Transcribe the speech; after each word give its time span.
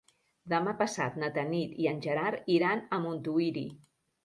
Demà 0.53 0.71
passat 0.79 1.19
na 1.25 1.29
Tanit 1.35 1.77
i 1.85 1.87
en 1.93 2.01
Gerard 2.07 2.51
iran 2.57 2.85
a 2.99 3.03
Montuïri. 3.07 3.67